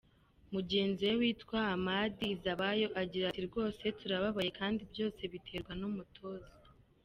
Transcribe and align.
Mugenzi 0.53 1.01
we 1.09 1.13
witwa 1.21 1.57
Hamad 1.69 2.13
Izabayo 2.35 2.87
agira 3.01 3.25
ati 3.27 3.41
“Rwose 3.47 3.83
turababaye 3.99 4.49
kandi 4.59 4.81
byose 4.91 5.21
biterwa 5.31 5.73
n’umutoza. 5.81 6.51